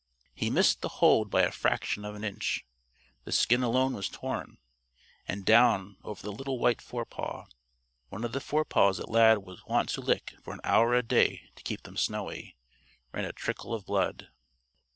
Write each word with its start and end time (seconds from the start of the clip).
He 0.33 0.49
missed 0.49 0.81
the 0.81 0.87
hold 0.89 1.29
by 1.29 1.43
a 1.43 1.51
fraction 1.51 2.03
of 2.05 2.15
an 2.15 2.23
inch. 2.23 2.65
The 3.23 3.31
skin 3.31 3.61
alone 3.61 3.93
was 3.93 4.09
torn. 4.09 4.57
And 5.27 5.45
down 5.45 5.97
over 6.03 6.23
the 6.23 6.31
little 6.31 6.57
white 6.57 6.81
forepaw 6.81 7.45
one 8.09 8.23
of 8.23 8.31
the 8.31 8.41
forepaws 8.41 8.97
that 8.97 9.09
Lad 9.11 9.43
was 9.45 9.63
wont 9.67 9.89
to 9.89 10.01
lick 10.01 10.33
for 10.41 10.55
an 10.55 10.61
hour 10.63 10.95
a 10.95 11.03
day 11.03 11.51
to 11.55 11.61
keep 11.61 11.83
them 11.83 11.97
snowy 11.97 12.57
ran 13.11 13.25
a 13.25 13.31
trickle 13.31 13.75
of 13.75 13.85
blood. 13.85 14.29